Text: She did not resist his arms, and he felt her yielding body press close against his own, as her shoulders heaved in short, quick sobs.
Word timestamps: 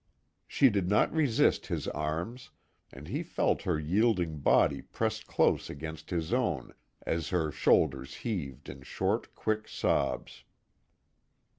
She 0.47 0.71
did 0.71 0.89
not 0.89 1.13
resist 1.13 1.67
his 1.67 1.87
arms, 1.89 2.49
and 2.91 3.07
he 3.07 3.21
felt 3.21 3.61
her 3.61 3.77
yielding 3.79 4.39
body 4.39 4.81
press 4.81 5.23
close 5.23 5.69
against 5.69 6.09
his 6.09 6.33
own, 6.33 6.73
as 7.05 7.29
her 7.29 7.51
shoulders 7.51 8.15
heaved 8.25 8.67
in 8.67 8.81
short, 8.81 9.35
quick 9.35 9.67
sobs. 9.67 10.43